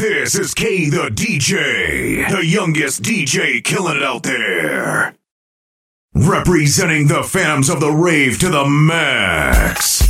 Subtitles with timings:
[0.00, 5.14] This is K the DJ, the youngest DJ killing it out there.
[6.14, 10.09] Representing the Phantoms of the Rave to the max.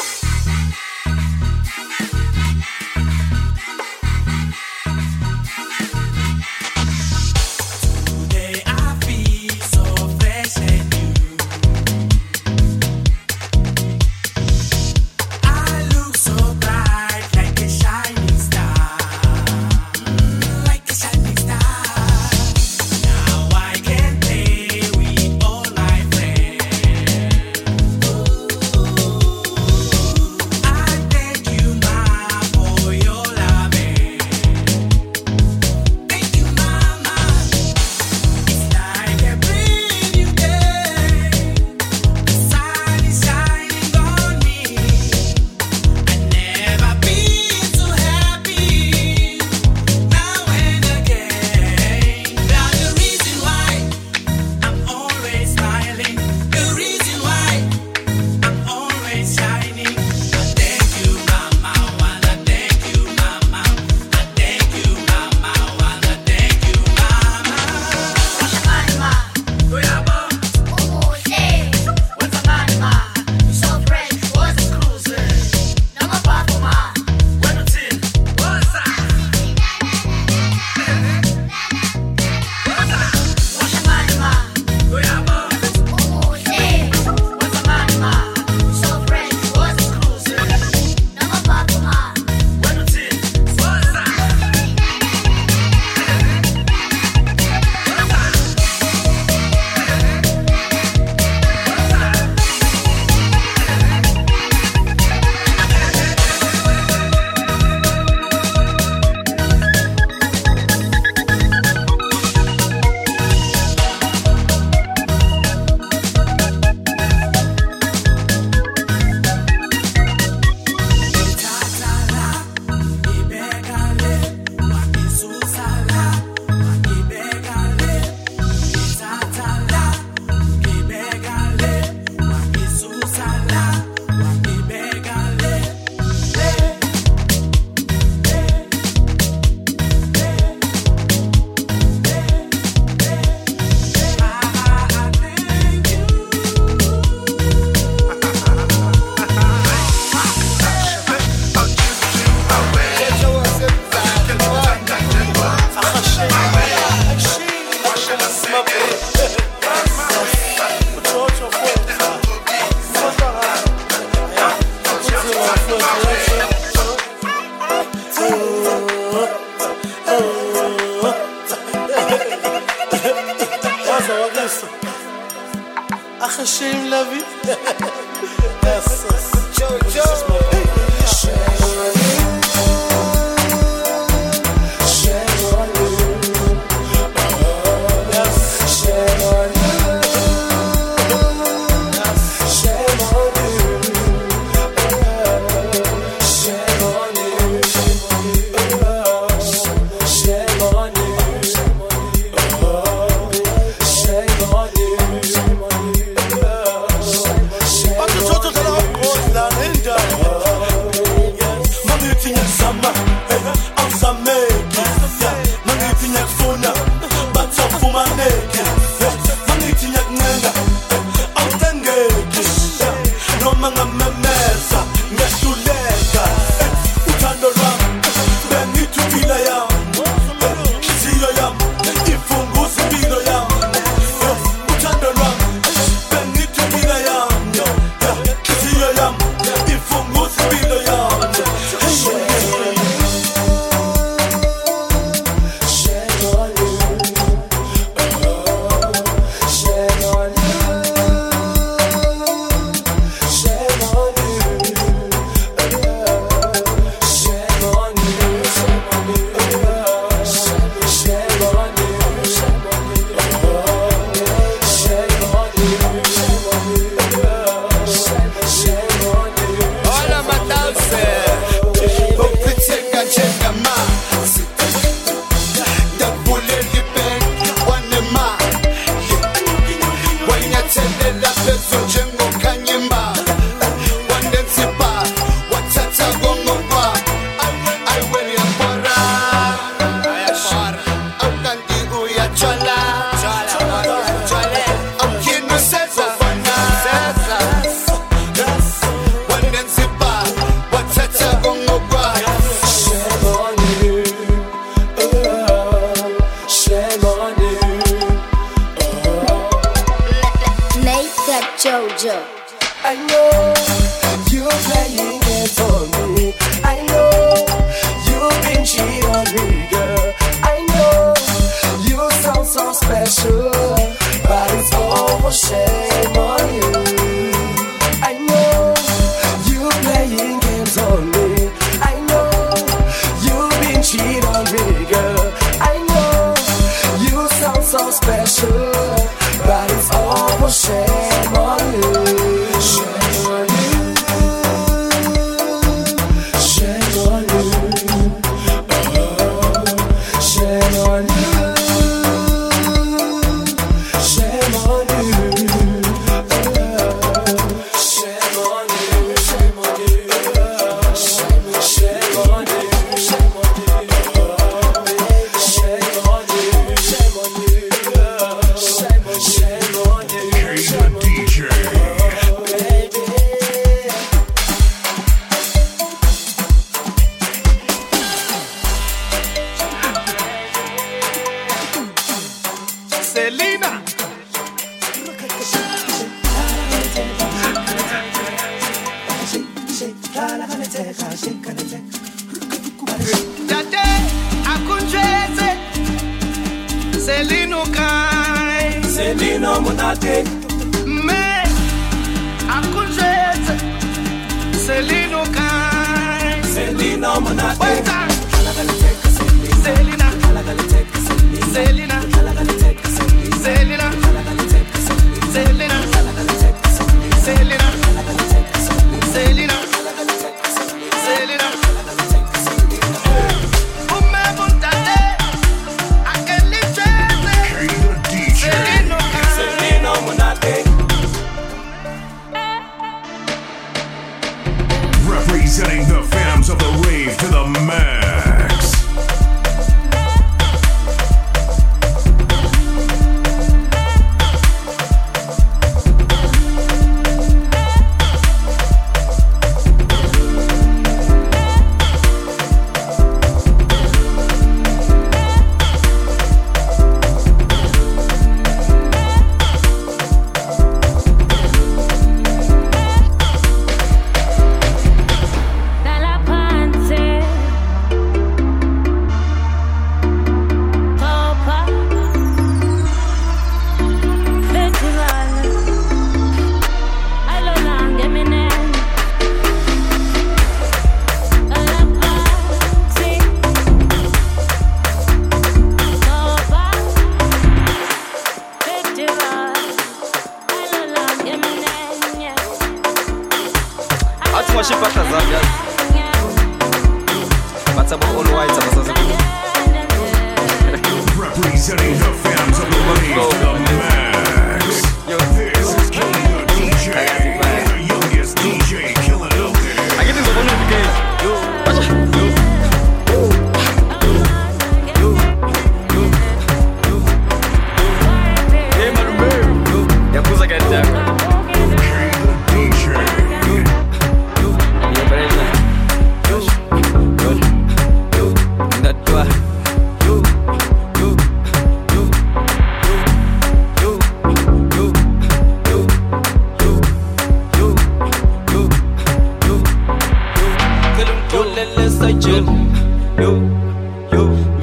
[340.51, 340.90] say.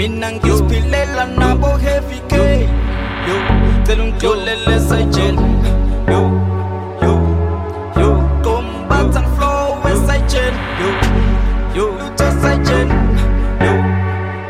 [0.08, 0.56] Minang yo.
[0.64, 2.64] Pilela na bo heavy K.
[3.28, 3.36] Yo.
[3.84, 5.36] Telung kolele sa gel
[6.08, 6.32] Yo.
[7.04, 7.12] Yo.
[8.00, 8.08] Yo.
[8.40, 10.88] Combat and flow with sa gel Yo.
[11.76, 11.84] Yo.
[12.00, 12.88] Lucha You, gel
[13.60, 13.72] Yo.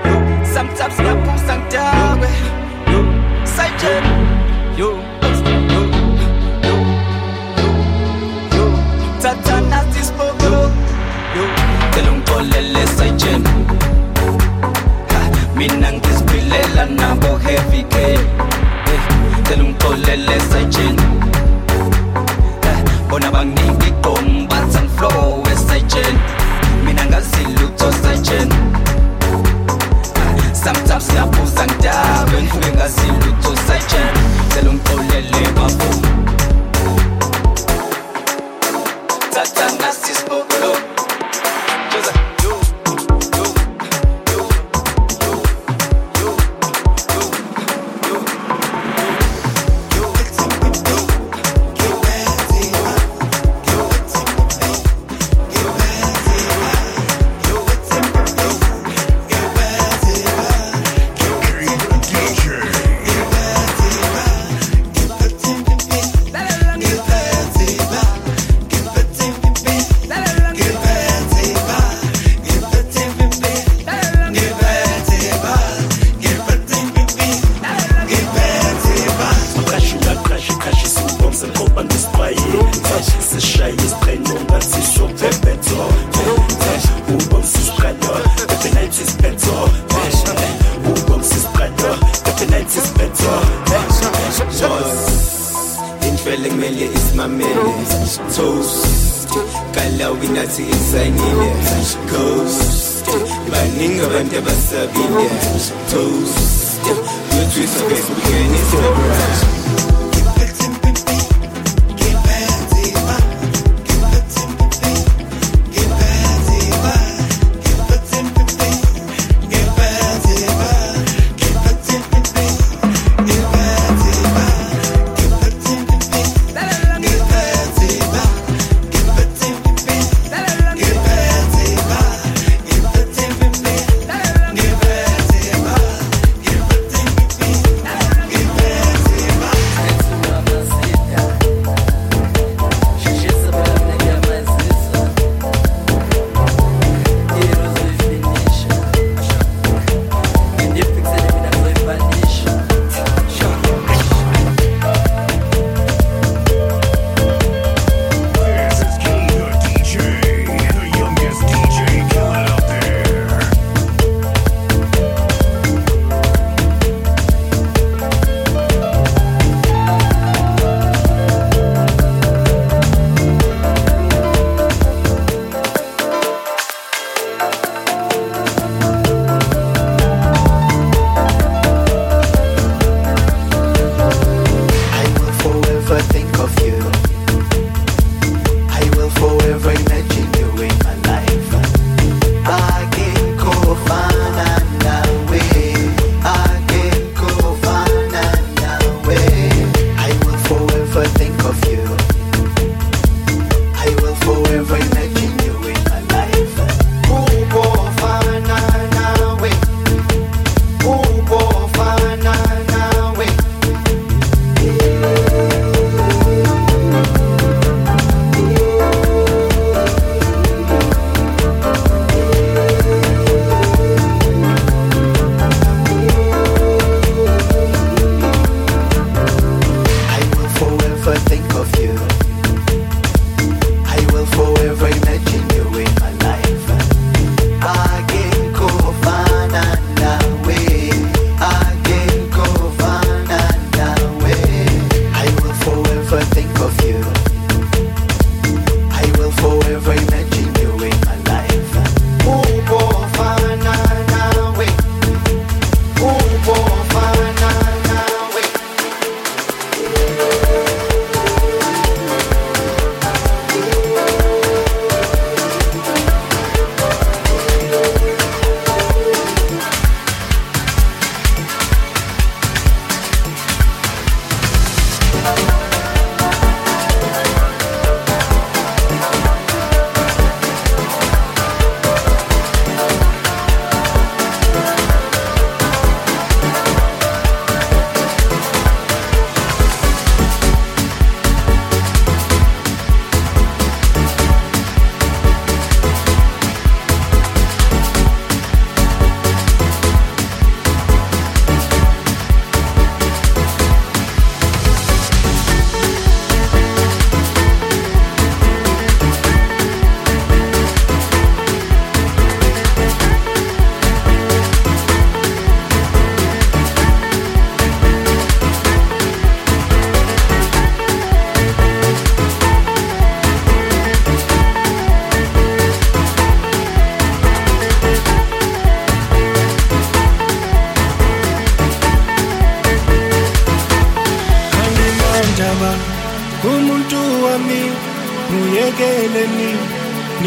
[0.06, 0.14] Yo.
[0.46, 1.57] Sometimes na pusang
[17.56, 18.16] every day.
[18.86, 19.00] Hey,
[19.44, 21.00] tell call let's change.
[23.08, 23.67] Bona bang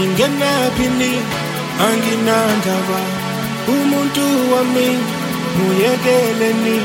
[0.02, 1.12] ningenapini
[1.88, 3.00] anginandaba
[3.74, 4.90] umuntu wami
[5.58, 6.78] muyekeleni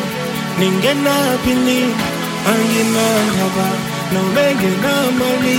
[0.59, 1.79] ningenapini
[2.52, 3.66] anginandaba
[4.12, 5.59] nome ngenamali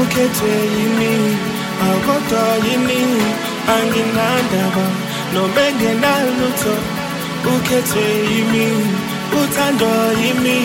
[0.00, 1.12] ukhethwe yini?
[1.88, 3.00] Akodwa yini?
[3.76, 4.86] Anginandaba
[5.34, 6.74] nome ngenalutho
[7.54, 8.66] ukhethwe yimi
[9.40, 9.92] uthando
[10.22, 10.58] yimi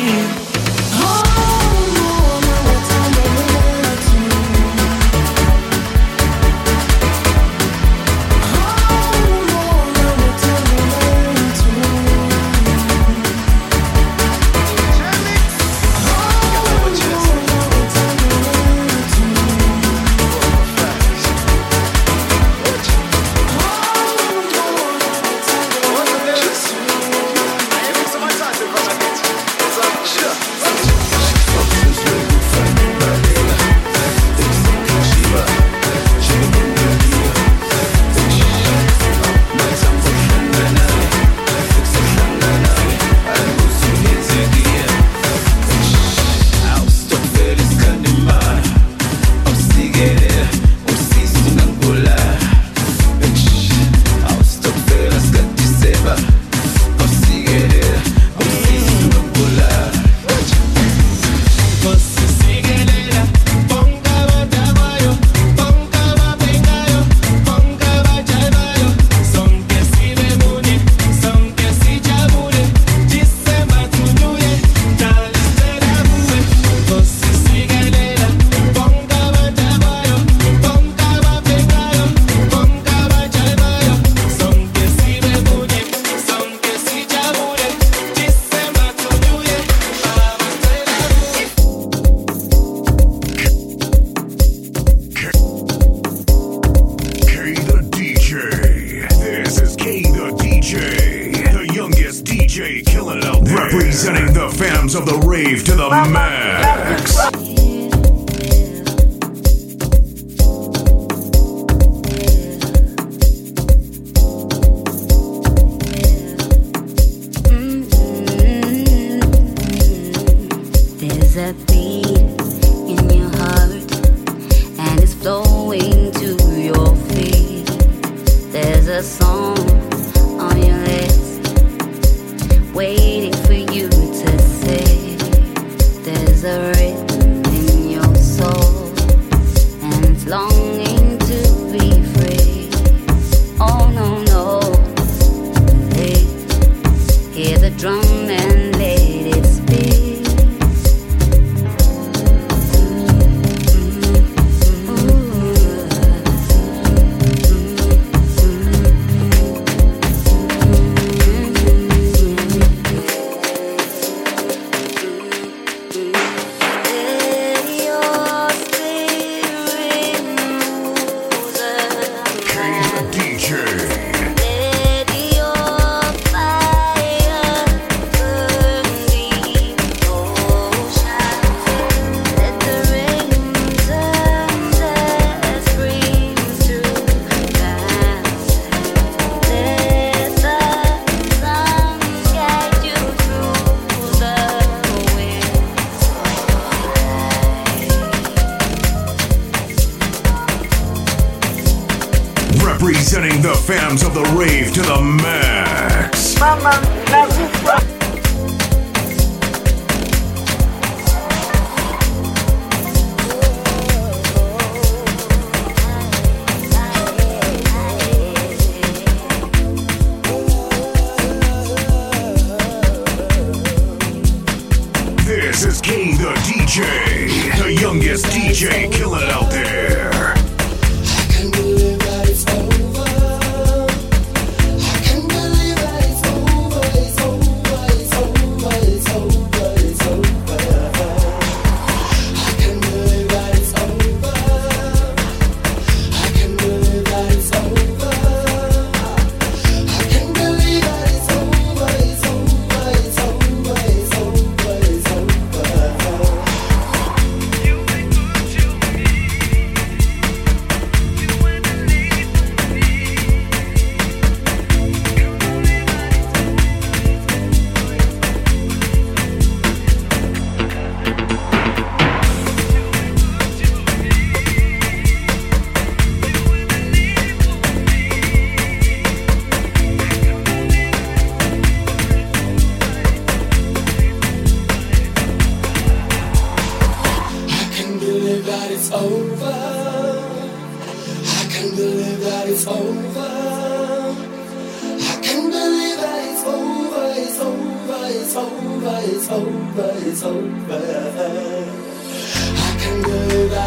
[100.60, 103.56] DJ, the youngest DJ killing out there.
[103.56, 107.29] Representing the fans of the rave to the max.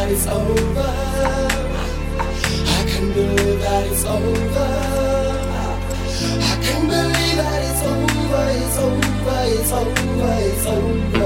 [0.03, 0.81] that it's over.
[2.69, 4.71] I can't believe that it's over.
[6.41, 8.45] I can't believe that it's over.
[8.65, 9.39] It's over.
[9.47, 10.35] It's over.
[10.41, 11.22] It's over.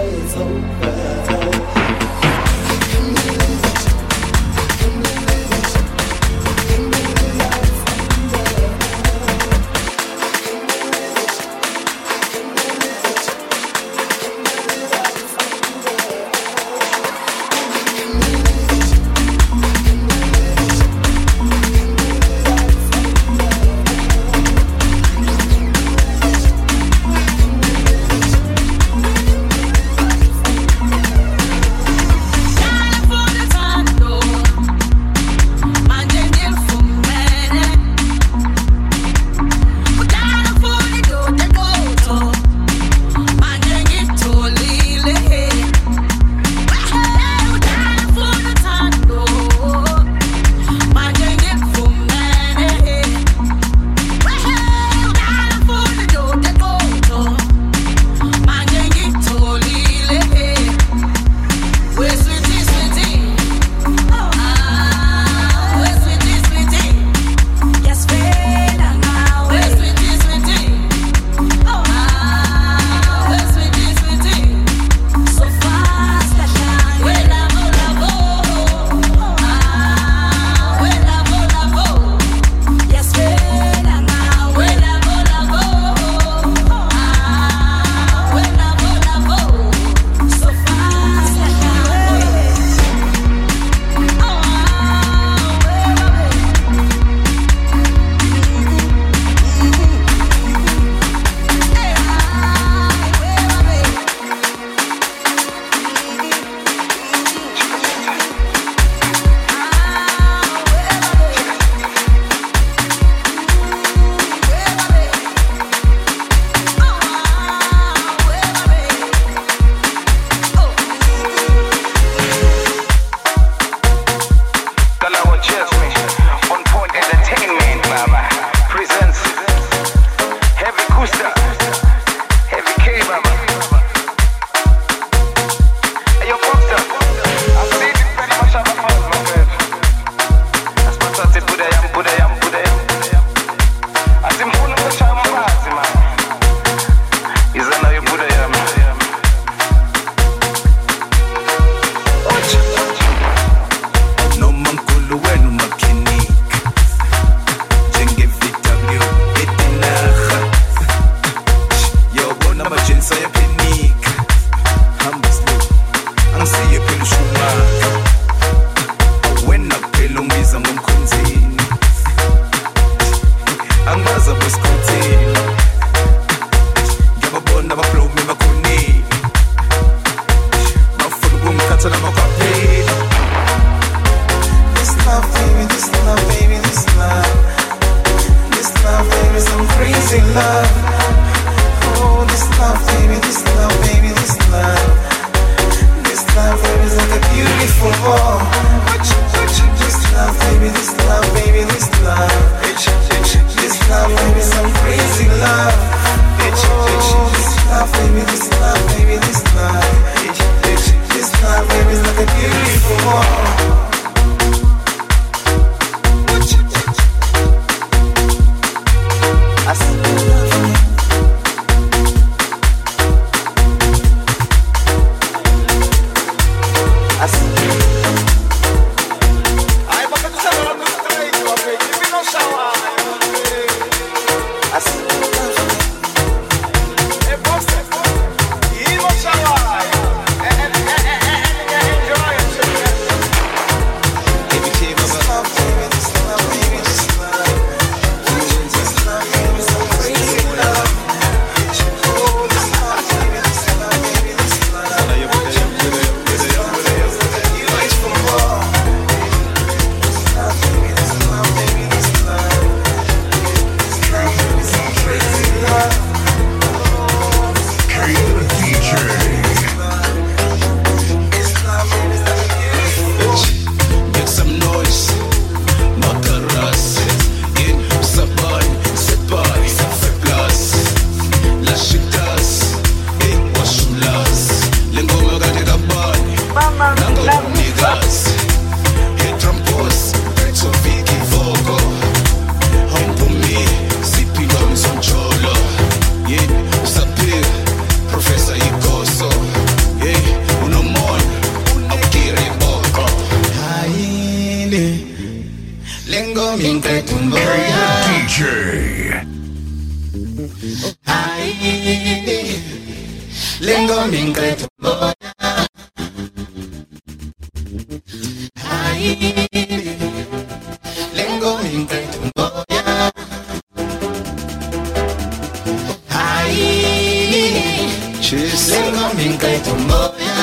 [328.50, 330.35] sự sẽ có những cây trồng mới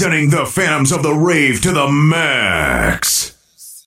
[0.00, 3.09] Representing the Phantoms of the Rave to the max.